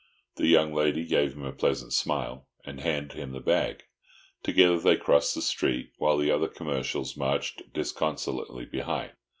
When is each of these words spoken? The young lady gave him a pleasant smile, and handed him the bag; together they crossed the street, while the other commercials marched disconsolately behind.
The 0.37 0.47
young 0.47 0.73
lady 0.73 1.05
gave 1.05 1.33
him 1.35 1.43
a 1.45 1.51
pleasant 1.51 1.93
smile, 1.93 2.47
and 2.65 2.79
handed 2.79 3.13
him 3.15 3.33
the 3.33 3.39
bag; 3.39 3.83
together 4.41 4.79
they 4.79 4.95
crossed 4.97 5.35
the 5.35 5.43
street, 5.43 5.91
while 5.99 6.17
the 6.17 6.31
other 6.31 6.47
commercials 6.47 7.15
marched 7.15 7.71
disconsolately 7.71 8.65
behind. 8.65 9.11